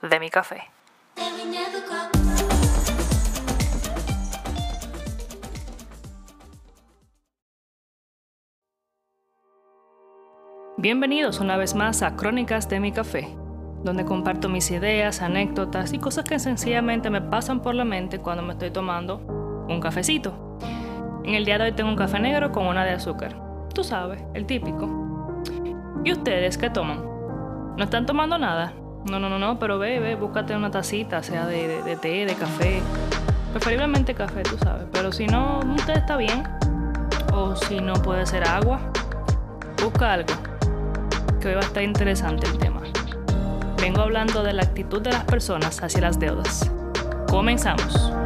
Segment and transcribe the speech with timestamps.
[0.00, 0.62] De mi café.
[10.78, 13.28] Bienvenidos una vez más a Crónicas de mi café,
[13.84, 18.42] donde comparto mis ideas, anécdotas y cosas que sencillamente me pasan por la mente cuando
[18.42, 19.18] me estoy tomando
[19.68, 20.58] un cafecito.
[21.24, 23.38] En el día de hoy tengo un café negro con una de azúcar.
[23.74, 24.88] Tú sabes, el típico.
[26.04, 27.04] ¿Y ustedes qué toman?
[27.76, 28.72] ¿No están tomando nada?
[29.04, 32.80] No, no, no, no, pero ve, ve, búscate una tacita, sea de, té, de café.
[33.52, 34.86] Preferiblemente café, tú sabes.
[34.92, 36.44] Pero si no, un té está bien.
[37.32, 38.80] O si no, puede ser agua.
[39.82, 40.32] Busca algo.
[41.40, 42.80] Que hoy va a estar interesante el tema.
[43.78, 46.70] Vengo hablando de la actitud de las personas hacia las deudas.
[47.28, 48.21] Comenzamos.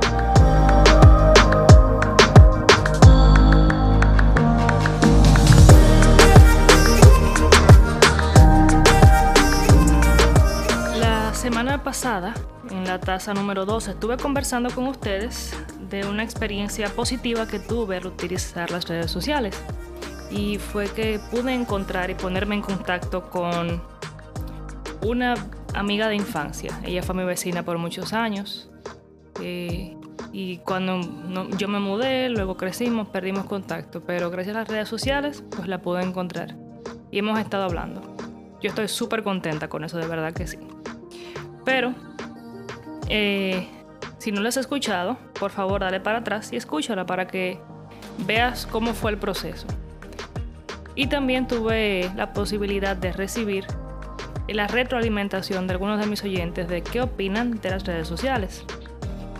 [12.07, 12.35] Pasada,
[12.71, 15.53] en la tasa número 2, estuve conversando con ustedes
[15.91, 19.61] de una experiencia positiva que tuve al utilizar las redes sociales.
[20.31, 23.83] Y fue que pude encontrar y ponerme en contacto con
[25.03, 25.35] una
[25.75, 26.79] amiga de infancia.
[26.85, 28.71] Ella fue mi vecina por muchos años.
[29.41, 29.97] Eh,
[30.33, 31.01] y cuando
[31.59, 34.01] yo me mudé, luego crecimos, perdimos contacto.
[34.03, 36.55] Pero gracias a las redes sociales, pues la pude encontrar.
[37.11, 38.01] Y hemos estado hablando.
[38.63, 40.59] Yo estoy súper contenta con eso, de verdad que sí.
[41.67, 41.93] Pero,
[43.09, 43.69] eh,
[44.19, 47.61] si no lo has escuchado, por favor dale para atrás y escúchala para que
[48.25, 49.67] veas cómo fue el proceso.
[50.95, 53.67] Y también tuve la posibilidad de recibir
[54.49, 58.65] la retroalimentación de algunos de mis oyentes de qué opinan de las redes sociales.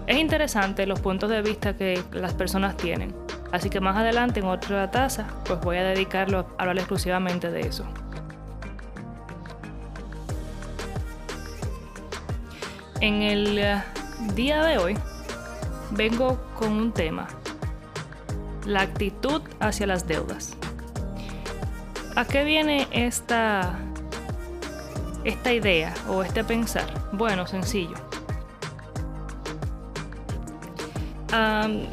[0.09, 3.15] Es interesante los puntos de vista que las personas tienen,
[3.53, 7.61] así que más adelante en otra taza pues voy a dedicarlo a hablar exclusivamente de
[7.61, 7.87] eso.
[13.01, 13.83] En el eh,
[14.35, 14.97] día de hoy
[15.91, 17.29] vengo con un tema,
[18.65, 20.57] la actitud hacia las deudas.
[22.17, 23.79] ¿A qué viene esta,
[25.25, 26.87] esta idea o este pensar?
[27.13, 27.97] Bueno, sencillo.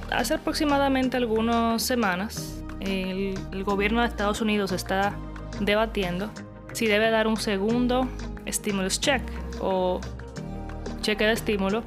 [0.09, 5.13] hace aproximadamente algunas semanas, el, el, gobierno de Estados Unidos está
[5.59, 6.29] debatiendo
[6.71, 8.07] si debe dar un segundo
[8.47, 9.21] stimulus check
[9.59, 9.99] o
[11.03, 11.83] cheque de estímulo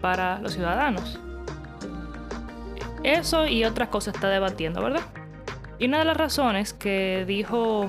[0.00, 1.20] para los ciudadanos.
[3.04, 5.02] Eso y otras cosas está debatiendo, ¿verdad?
[5.78, 7.88] Y una de las razones que dijo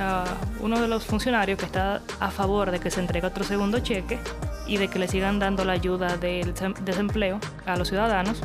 [0.00, 0.24] ah,
[0.60, 4.18] uno de los funcionarios que está a favor de que se entregue otro segundo cheque
[4.66, 8.42] y de que le sigan dando la ayuda del desempleo a los ciudadanos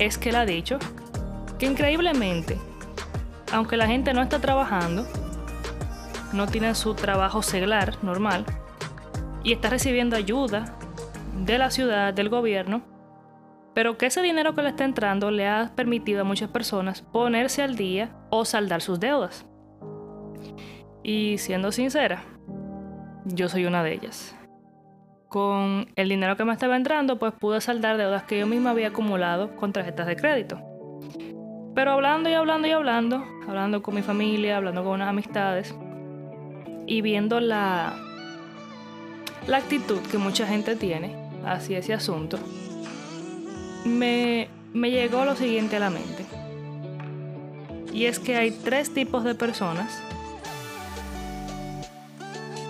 [0.00, 0.78] es que él ha dicho
[1.58, 2.58] que increíblemente,
[3.52, 5.06] aunque la gente no está trabajando,
[6.32, 8.44] no tiene su trabajo seglar normal,
[9.48, 10.76] y está recibiendo ayuda
[11.46, 12.82] de la ciudad, del gobierno,
[13.74, 17.62] pero que ese dinero que le está entrando le ha permitido a muchas personas ponerse
[17.62, 19.46] al día o saldar sus deudas.
[21.02, 22.24] Y siendo sincera,
[23.24, 24.36] yo soy una de ellas.
[25.28, 28.88] Con el dinero que me estaba entrando, pues pude saldar deudas que yo misma había
[28.88, 30.60] acumulado con tarjetas de crédito.
[31.74, 35.74] Pero hablando y hablando y hablando, hablando con mi familia, hablando con unas amistades
[36.86, 38.07] y viendo la,
[39.48, 42.38] la actitud que mucha gente tiene hacia ese asunto,
[43.84, 46.26] me, me llegó lo siguiente a la mente.
[47.92, 50.00] Y es que hay tres tipos de personas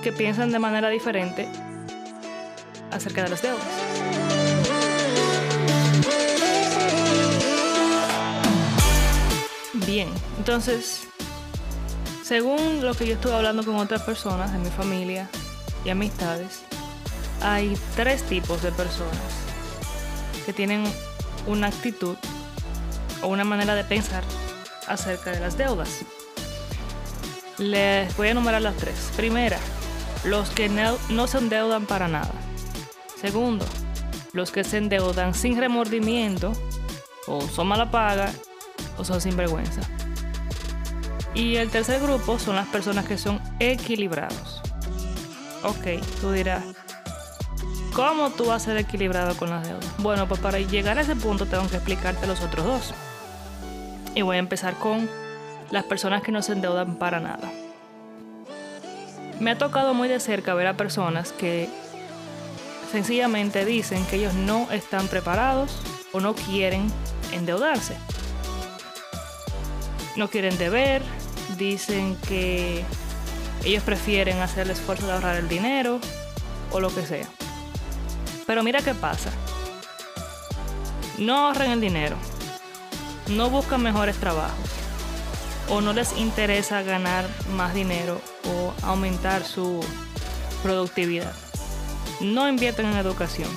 [0.04, 1.48] que piensan de manera diferente
[2.92, 3.66] acerca de las deudas.
[9.84, 11.08] Bien, entonces,
[12.22, 15.28] según lo que yo estuve hablando con otras personas de mi familia
[15.84, 16.62] y amistades,
[17.40, 19.20] hay tres tipos de personas
[20.44, 20.84] que tienen
[21.46, 22.16] una actitud
[23.22, 24.22] o una manera de pensar
[24.86, 26.04] acerca de las deudas.
[27.58, 29.10] Les voy a enumerar las tres.
[29.16, 29.58] Primera,
[30.24, 32.32] los que no, se endeudan para nada.
[33.20, 33.66] Segundo,
[34.32, 36.52] los que se endeudan sin remordimiento
[37.26, 38.32] o son mala paga
[38.96, 39.80] o son sinvergüenza.
[41.34, 44.57] Y el tercer grupo son las personas que son equilibrados.
[45.62, 46.64] Ok, tú dirás,
[47.98, 49.84] ¿Cómo tú vas a ser equilibrado con las deudas?
[49.98, 52.94] Bueno, pues para llegar a ese punto tengo que explicarte los otros dos.
[54.14, 55.10] Y voy a empezar con
[55.72, 57.50] las personas que no se endeudan para nada.
[59.40, 61.68] Me ha tocado muy de cerca ver a personas que
[62.92, 65.76] sencillamente dicen que ellos no están preparados
[66.12, 66.86] o no quieren
[67.32, 67.96] endeudarse.
[70.14, 71.02] No quieren deber,
[71.56, 72.84] dicen que
[73.64, 76.00] Ellos prefieren hacer el esfuerzo de ahorrar el dinero
[76.70, 77.26] o lo que sea.
[78.46, 79.30] Pero mira qué pasa.
[81.18, 82.16] No ahorren el dinero.
[83.28, 84.70] No buscan mejores trabajos.
[85.68, 89.84] O no les interesa ganar más dinero o aumentar su
[90.62, 91.34] productividad.
[92.20, 93.50] No invierten en educación.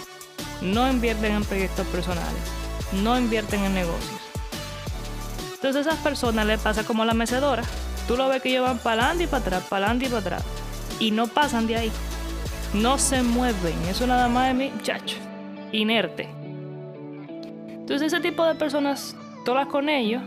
[0.61, 2.41] No invierten en proyectos personales.
[2.91, 4.19] No invierten en negocios.
[5.53, 7.63] Entonces a esas personas les pasa como la mecedora.
[8.11, 10.19] Tú lo ves que ellos van para adelante y para atrás, para adelante y para
[10.19, 10.45] atrás.
[10.99, 11.91] Y no pasan de ahí.
[12.73, 13.81] No se mueven.
[13.89, 15.15] Eso nada más de mi chacho.
[15.71, 16.27] Inerte.
[17.69, 19.15] Entonces ese tipo de personas,
[19.45, 20.21] todas con ellos.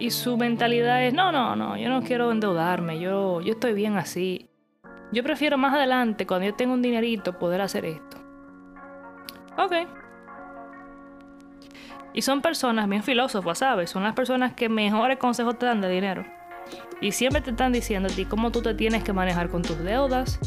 [0.00, 3.96] Y su mentalidad es, no, no, no, yo no quiero endeudarme, yo, yo estoy bien
[3.96, 4.50] así.
[5.12, 8.16] Yo prefiero más adelante, cuando yo tenga un dinerito, poder hacer esto.
[9.56, 9.74] Ok,
[12.14, 13.90] y son personas bien filósofas, ¿sabes?
[13.90, 16.24] Son las personas que mejores consejos te dan de dinero.
[17.00, 19.78] Y siempre te están diciendo a ti cómo tú te tienes que manejar con tus
[19.78, 20.38] deudas,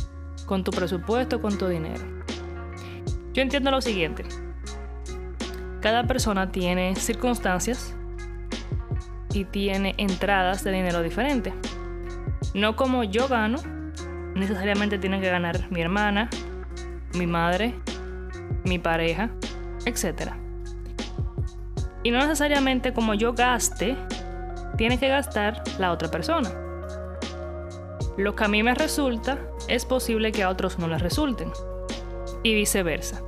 [0.45, 2.03] con tu presupuesto, con tu dinero.
[3.33, 4.25] Yo entiendo lo siguiente.
[5.81, 7.95] Cada persona tiene circunstancias
[9.33, 11.53] y tiene entradas de dinero diferentes.
[12.53, 13.57] No como yo gano,
[14.33, 16.29] necesariamente tiene que ganar mi hermana,
[17.13, 17.75] mi madre,
[18.63, 19.29] mi pareja,
[19.85, 20.37] etcétera.
[22.03, 23.95] Y no necesariamente como yo gaste,
[24.77, 26.49] tiene que gastar la otra persona.
[28.17, 29.37] Lo que a mí me resulta
[29.67, 31.51] es posible que a otros no les resulten.
[32.43, 33.21] Y viceversa.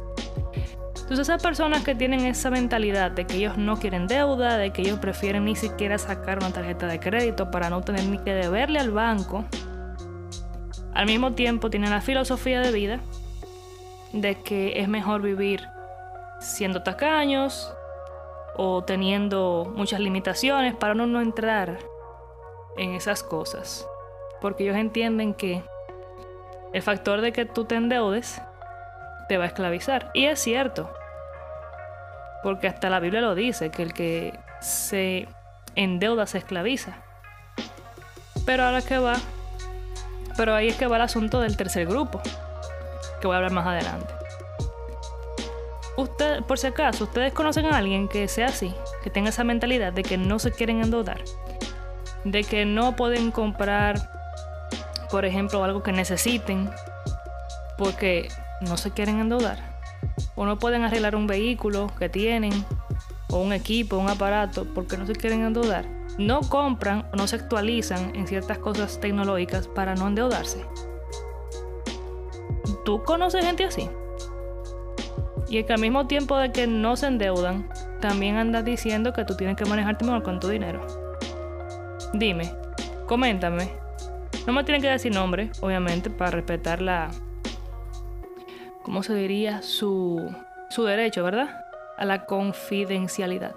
[1.10, 4.84] Entonces esas personas que tienen esa mentalidad de que ellos no quieren deuda, de que
[4.84, 8.80] ellos prefieren ni siquiera sacar una tarjeta de crédito para no tener ni que deberle
[8.80, 9.44] al banco,
[10.94, 13.00] al mismo tiempo tienen la filosofía de vida
[14.14, 15.62] de que es mejor vivir
[16.40, 17.74] siendo tacaños,
[18.62, 21.80] o teniendo muchas limitaciones para no entrar
[22.76, 23.88] en esas cosas.
[24.42, 25.64] Porque ellos entienden que
[26.74, 28.42] el factor de que tú te endeudes
[29.30, 30.12] te va a esclavizar.
[30.14, 30.92] Y es cierto.
[32.44, 35.30] Porque hasta la Biblia lo dice, que el que se
[35.76, 36.98] endeuda se esclaviza.
[38.46, 39.16] Pero ahora que va,
[40.36, 42.22] pero ahí es que va el asunto del tercer grupo,
[43.22, 44.19] que voy a hablar más adelante
[46.48, 48.74] por si acaso, ustedes conocen a alguien que sea así,
[49.04, 51.22] que tenga esa mentalidad de que no se quieren endeudar,
[52.24, 54.10] de que no pueden comprar,
[55.10, 56.70] por ejemplo, algo que necesiten
[57.78, 58.28] porque
[58.62, 59.58] no se quieren endeudar,
[60.36, 62.66] o no pueden arreglar un vehículo que tienen,
[63.32, 65.86] o un equipo, un aparato, porque no se quieren endeudar.
[66.18, 70.66] No compran o no se actualizan en ciertas cosas tecnológicas para no endeudarse.
[72.84, 73.90] ¿Tú conoces gente así?
[75.50, 77.68] Y que al mismo tiempo de que no se endeudan,
[78.00, 80.86] también andas diciendo que tú tienes que manejarte mejor con tu dinero.
[82.14, 82.52] Dime,
[83.08, 83.72] coméntame.
[84.46, 87.10] No me tienen que decir nombre, obviamente, para respetar la.
[88.84, 89.62] ¿Cómo se diría?
[89.62, 90.34] Su,
[90.70, 91.66] su derecho, ¿verdad?
[91.98, 93.56] A la confidencialidad.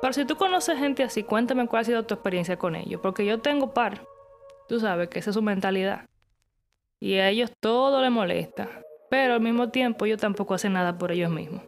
[0.00, 3.00] Pero si tú conoces gente así, cuéntame cuál ha sido tu experiencia con ellos.
[3.02, 4.06] Porque yo tengo par.
[4.68, 6.06] Tú sabes que esa es su mentalidad.
[7.00, 8.68] Y a ellos todo les molesta.
[9.10, 11.62] Pero al mismo tiempo ellos tampoco hacen nada por ellos mismos.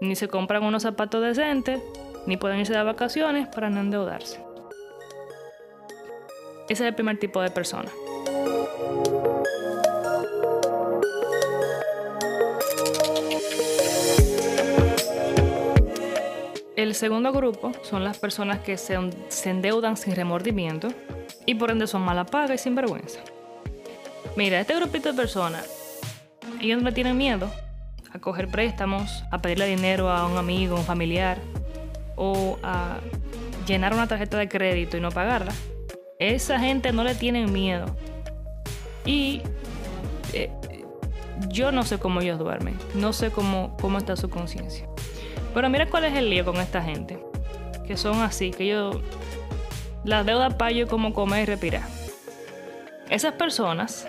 [0.00, 1.80] Ni se compran unos zapatos decentes,
[2.26, 4.40] ni pueden irse de vacaciones para no endeudarse.
[6.68, 7.90] Ese es el primer tipo de persona.
[16.76, 18.98] El segundo grupo son las personas que se,
[19.44, 20.88] endeudan sin remordimiento
[21.46, 23.20] y por ende son mala paga y sin vergüenza.
[24.36, 25.83] Mira, este grupito de personas
[26.64, 27.50] ellos no le tienen miedo
[28.12, 31.38] a coger préstamos, a pedirle dinero a un amigo, un familiar
[32.16, 32.98] o a
[33.66, 35.52] llenar una tarjeta de crédito y no pagarla.
[36.18, 37.86] Esa gente no le tienen miedo.
[39.04, 39.42] Y
[40.32, 40.50] eh,
[41.48, 44.86] yo no sé cómo ellos duermen, no sé cómo, cómo está su conciencia.
[45.52, 47.18] Pero mira cuál es el lío con esta gente,
[47.86, 48.96] que son así, que ellos,
[50.04, 51.82] la deuda ellos como comer y respirar.
[53.10, 54.08] Esas personas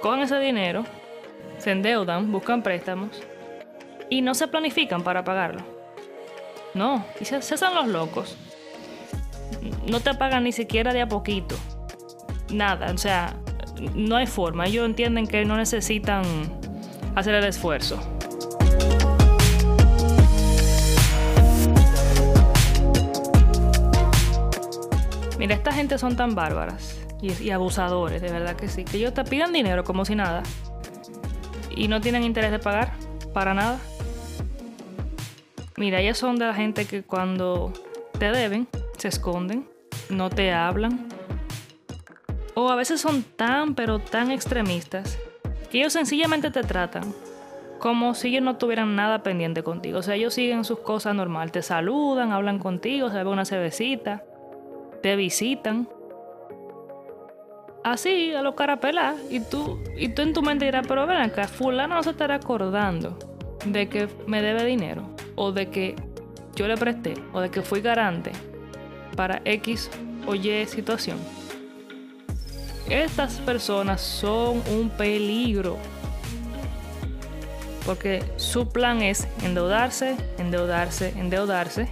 [0.00, 0.84] cogen ese dinero,
[1.58, 3.22] se endeudan, buscan préstamos
[4.08, 5.62] y no se planifican para pagarlo.
[6.74, 8.36] No, y se, hacen los locos.
[9.86, 11.56] No te pagan ni siquiera de a poquito.
[12.52, 13.34] Nada, o sea,
[13.94, 14.66] no hay forma.
[14.66, 16.24] Ellos entienden que no necesitan
[17.14, 17.98] hacer el esfuerzo.
[25.38, 28.84] Mira, esta gente son tan bárbaras y, abusadores, de verdad que sí.
[28.84, 30.42] Que ellos te pidan dinero como si nada
[31.70, 32.92] y no tienen interés de pagar
[33.32, 33.78] para nada.
[35.76, 37.72] Mira, ellos son de la gente que cuando
[38.18, 39.68] te deben, se esconden,
[40.08, 41.08] no te hablan,
[42.54, 45.18] O a veces son tan, pero tan extremistas
[45.70, 47.12] que ellos sencillamente te tratan
[47.78, 49.98] como si ellos no tuvieran nada pendiente contigo.
[49.98, 54.24] O sea, ellos siguen sus cosas normal, te saludan, hablan contigo, se beben una cervecita,
[55.02, 55.88] te visitan.
[57.86, 59.14] Así, a lo carapela.
[59.30, 62.34] Y tú, y tú en tu mente dirás, pero ven acá, fulano no se estará
[62.34, 63.16] acordando
[63.64, 65.08] de que me debe dinero.
[65.36, 65.94] O de que
[66.56, 67.14] yo le presté.
[67.32, 68.32] O de que fui garante
[69.14, 69.88] para X
[70.26, 71.16] o Y situación.
[72.90, 75.76] Estas personas son un peligro
[77.84, 81.88] porque su plan es endeudarse, endeudarse, endeudarse.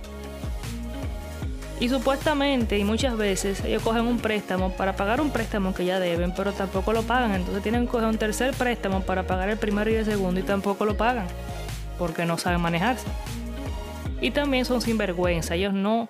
[1.80, 5.98] Y supuestamente y muchas veces ellos cogen un préstamo para pagar un préstamo que ya
[5.98, 7.34] deben, pero tampoco lo pagan.
[7.34, 10.44] Entonces tienen que coger un tercer préstamo para pagar el primero y el segundo y
[10.44, 11.26] tampoco lo pagan,
[11.98, 13.06] porque no saben manejarse.
[14.20, 16.08] Y también son sinvergüenza, ellos no,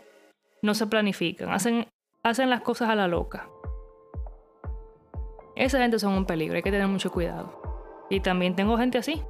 [0.62, 1.88] no se planifican, hacen,
[2.22, 3.48] hacen las cosas a la loca.
[5.56, 7.62] Esa gente son un peligro, hay que tener mucho cuidado.
[8.10, 9.22] Y también tengo gente así,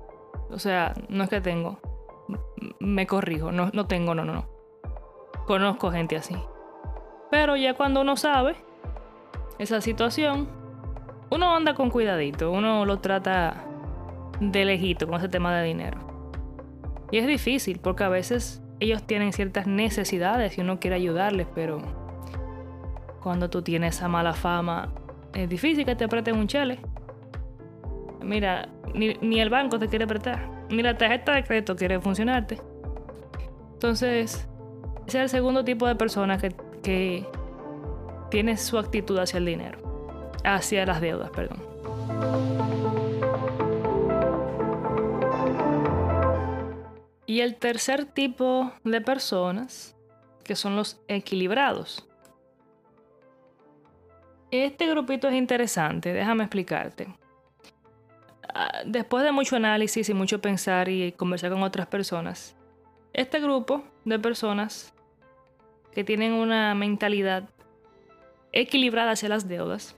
[0.50, 1.78] o sea, no es que tengo.
[2.80, 4.53] Me corrijo, no, no tengo, no, no, no.
[5.46, 6.36] Conozco gente así.
[7.30, 8.56] Pero ya cuando uno sabe
[9.58, 10.48] esa situación,
[11.30, 13.64] uno anda con cuidadito, uno lo trata
[14.40, 15.98] de lejito con ese tema de dinero.
[17.10, 21.78] Y es difícil porque a veces ellos tienen ciertas necesidades y uno quiere ayudarles, pero
[23.22, 24.92] cuando tú tienes esa mala fama,
[25.32, 26.78] es difícil que te aprieten un chele.
[28.22, 32.60] Mira, ni, el banco te quiere prestar, ni la tarjeta de crédito quiere funcionarte.
[33.74, 34.48] Entonces,
[35.06, 37.26] es el segundo tipo de persona que, que
[38.30, 39.78] tiene su actitud hacia el dinero,
[40.44, 41.62] hacia las deudas, perdón.
[47.26, 49.96] Y el tercer tipo de personas,
[50.44, 52.06] que son los equilibrados.
[54.50, 57.08] Este grupito es interesante, déjame explicarte.
[58.54, 62.54] Ah, después de mucho análisis y mucho pensar y conversar con otras personas,
[63.12, 64.93] este grupo de personas
[65.94, 67.48] que tienen una mentalidad
[68.52, 69.96] equilibrada hacia las deudas,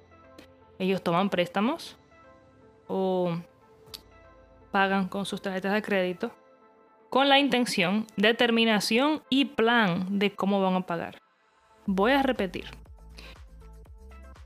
[0.78, 1.96] ellos toman préstamos
[2.86, 3.36] o
[4.70, 6.32] pagan con sus tarjetas de crédito
[7.08, 11.22] con la intención, determinación y plan de cómo van a pagar.
[11.86, 12.66] Voy a repetir.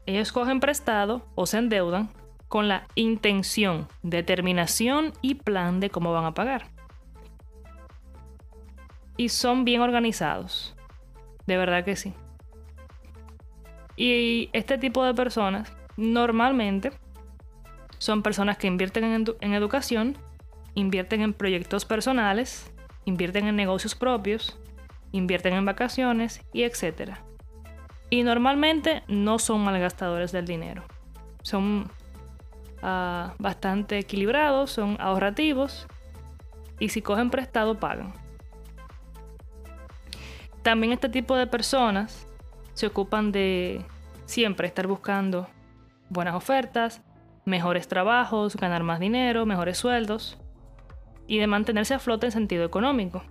[0.07, 2.11] Ellos cogen prestado o se endeudan
[2.49, 6.69] con la intención, determinación y plan de cómo van a pagar.
[9.17, 10.77] Y son bien organizados.
[11.47, 12.15] De verdad que sí.
[13.97, 16.93] Y este tipo de personas normalmente
[17.99, 19.05] son personas que invierten
[19.41, 20.17] en, educación,
[20.75, 22.73] invierten en proyectos personales,
[23.05, 24.59] invierten en negocios propios,
[25.13, 27.17] invierten en vacaciones y etc.
[28.09, 30.85] Y normalmente no son malgastadores del dinero.
[31.43, 31.91] Son
[32.83, 35.87] Ah, bastante equilibrados, son ahorrativos
[36.79, 38.15] y si cogen prestado pagan.
[40.63, 42.27] También este tipo de personas
[42.75, 43.85] se ocupan de
[44.27, 45.49] siempre estar buscando
[46.09, 47.03] buenas ofertas,
[47.45, 50.39] mejores trabajos, ganar más dinero, mejores sueldos
[51.27, 53.23] y de mantenerse a flote en sentido económico.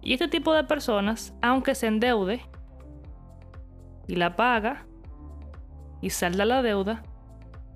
[0.00, 2.42] Y este tipo de personas, aunque se endeude
[4.06, 4.86] y la paga
[6.00, 7.02] y salda la deuda,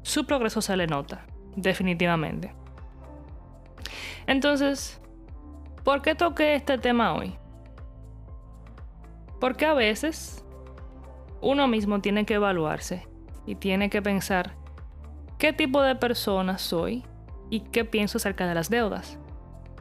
[0.02, 1.26] su progreso se le nota,
[1.56, 2.54] definitivamente.
[4.26, 5.00] Entonces,
[5.84, 7.38] ¿por qué toqué este tema hoy?
[9.40, 10.44] Porque a veces
[11.40, 13.06] uno mismo tiene que evaluarse
[13.46, 14.54] y tiene que pensar
[15.38, 17.04] qué tipo de persona soy
[17.50, 19.18] y qué pienso acerca de las deudas.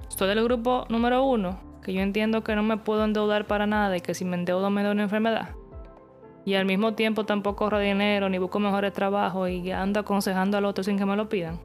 [0.09, 3.97] Soy del grupo número uno, que yo entiendo que no me puedo endeudar para nada
[3.97, 5.49] y que si me endeudo me da una enfermedad
[6.47, 10.63] y al mismo tiempo tampoco ahorro dinero ni busco mejores trabajos y ando aconsejando al
[10.63, 11.59] otro sin que me lo pidan.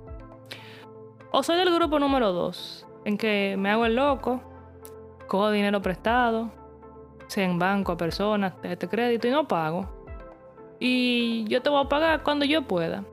[1.31, 4.43] O soy del grupo número 2, en que me hago el loco,
[5.29, 6.51] cojo dinero prestado,
[7.33, 9.89] sea en banco a personas, este crédito y no pago.
[10.79, 13.05] Y yo te voy a pagar cuando yo pueda.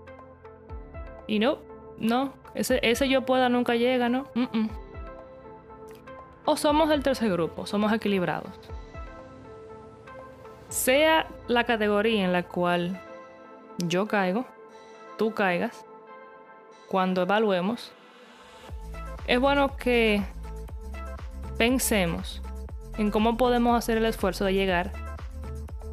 [1.27, 1.59] Y no,
[1.97, 4.25] no, ese, ese yo pueda nunca llega, ¿no?
[6.45, 8.59] O somos del tercer grupo, somos equilibrados
[10.69, 13.01] sea la categoría en la cual
[13.79, 14.45] yo caigo,
[15.17, 15.85] tú caigas,
[16.87, 17.91] cuando evaluemos,
[19.27, 20.23] es bueno que
[21.57, 22.41] pensemos
[22.99, 24.91] en cómo podemos hacer el esfuerzo de llegar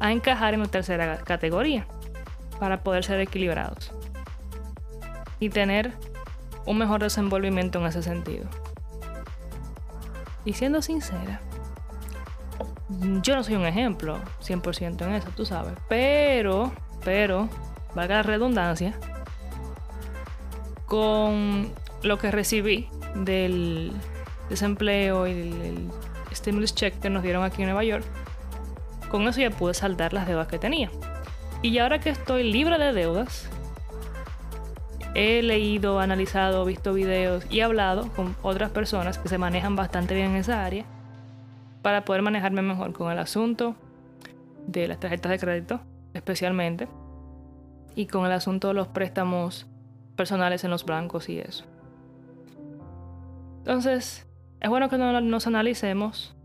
[0.01, 1.87] a encajar en la tercera categoría
[2.59, 3.93] para poder ser equilibrados
[5.39, 5.93] y tener
[6.65, 8.45] un mejor desenvolvimiento en ese sentido.
[10.43, 11.39] Y siendo sincera,
[13.21, 15.75] yo no soy un ejemplo 100% en eso, tú sabes.
[15.87, 16.73] Pero,
[17.05, 17.47] pero,
[17.95, 18.99] valga la redundancia,
[20.85, 21.71] con
[22.03, 23.93] lo que recibí del
[24.49, 25.89] desempleo y
[26.47, 28.05] stimulus check que nos dieron aquí en Nueva York,
[29.11, 30.89] con eso ya pude saldar las deudas que tenía.
[31.61, 33.49] Y ahora que estoy libre de deudas,
[35.13, 40.31] he leído, analizado, visto videos y hablado con otras personas que se manejan bastante bien
[40.31, 40.85] en esa área
[41.81, 43.75] para poder manejarme mejor con el asunto
[44.67, 45.81] de las tarjetas de crédito,
[46.13, 46.87] especialmente,
[47.93, 49.67] y con el asunto de los préstamos
[50.15, 51.65] personales en los bancos y eso.
[53.59, 54.25] Entonces,
[54.61, 56.36] es bueno que nos analicemos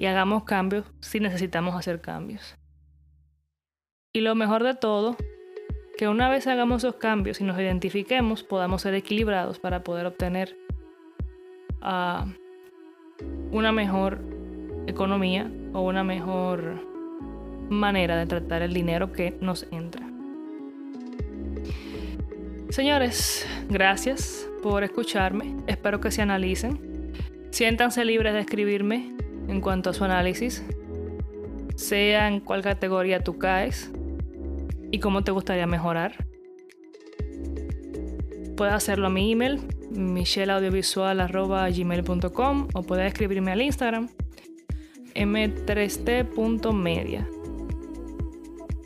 [0.00, 2.56] y hagamos cambios si necesitamos hacer cambios.
[4.14, 5.14] Y lo mejor de todo,
[5.98, 10.56] que una vez hagamos esos cambios y nos identifiquemos, podamos ser equilibrados para poder obtener
[11.82, 12.24] ah,
[13.50, 14.22] una mejor
[14.86, 16.82] economía o una mejor
[17.68, 20.08] manera de tratar el dinero que nos entra.
[22.70, 25.56] Señores, gracias por escucharme.
[25.66, 27.12] Espero que se analicen.
[27.50, 30.64] Siéntanse libres de escribirme en cuanto a su análisis,
[31.74, 33.90] sea en cuál categoría tú caes
[34.92, 36.24] y cómo te gustaría mejorar.
[38.56, 44.08] Puedes hacerlo a mi email, michelaudiovisual.gmail.com o puedes escribirme al Instagram
[45.14, 47.26] m3t.media.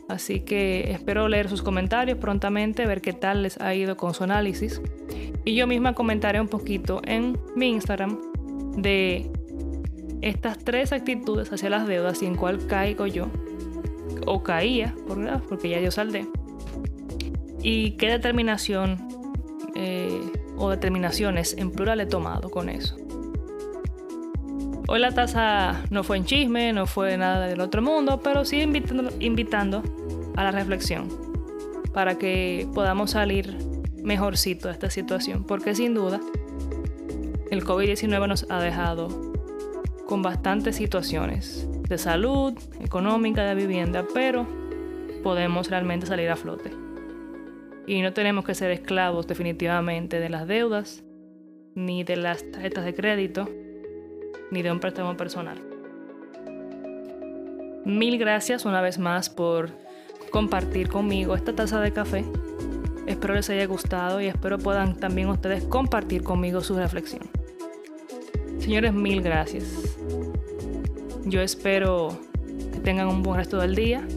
[0.07, 4.23] Así que espero leer sus comentarios prontamente, ver qué tal les ha ido con su
[4.23, 4.81] análisis.
[5.43, 8.17] Y yo misma comentaré un poquito en mi Instagram
[8.77, 9.31] de
[10.21, 13.27] estas tres actitudes hacia las deudas y en cuál caigo yo,
[14.25, 14.95] o caía,
[15.47, 16.27] porque ya yo saldé,
[17.61, 19.07] y qué determinación
[19.75, 20.21] eh,
[20.57, 22.97] o determinaciones en plural he tomado con eso.
[24.87, 28.61] Hoy la taza no fue en chisme, no fue nada del otro mundo, pero sí
[28.61, 29.81] invitando, invitando
[30.35, 31.07] a la reflexión
[31.91, 33.57] para que podamos salir
[34.03, 36.19] mejorcito de esta situación, porque sin duda
[37.49, 39.34] el COVID-19 nos ha dejado
[40.07, 44.45] con bastantes situaciones de salud, económica, de vivienda, pero
[45.23, 46.71] podemos realmente salir a flote.
[47.87, 51.03] Y no tenemos que ser esclavos definitivamente de las deudas,
[51.75, 53.49] ni de las tarjetas de crédito,
[54.51, 55.61] ni de un préstamo personal.
[57.85, 59.69] Mil gracias una vez más por
[60.31, 62.25] compartir conmigo esta taza de café.
[63.05, 67.34] Espero les haya gustado y espero puedan también ustedes compartir conmigo su reflexión.
[68.65, 69.63] Señores, mil gracias.
[71.23, 72.19] Yo espero
[72.73, 74.07] que tengan un buen resto del día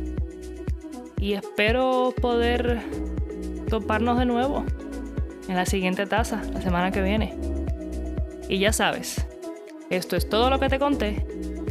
[1.21, 2.81] y espero poder
[3.69, 4.65] toparnos de nuevo
[5.51, 7.35] en la siguiente taza la semana que viene.
[8.49, 9.27] Y ya sabes,
[9.91, 11.27] esto es todo lo que te conté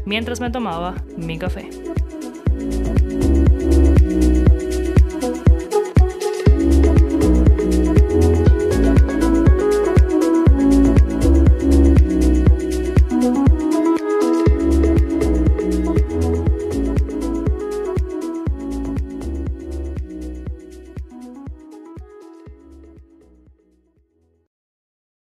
[0.05, 1.67] mientras me tomaba mi café.